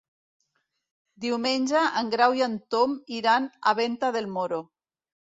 Diumenge 1.25 1.83
en 2.01 2.09
Grau 2.15 2.33
i 2.39 2.41
en 2.45 2.55
Tom 2.77 2.97
iran 3.19 3.47
a 3.73 3.75
Venta 3.81 4.11
del 4.17 4.31
Moro. 4.39 4.61